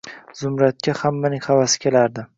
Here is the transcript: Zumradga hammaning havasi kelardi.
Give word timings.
Zumradga 0.39 0.95
hammaning 1.03 1.47
havasi 1.51 1.85
kelardi. 1.85 2.29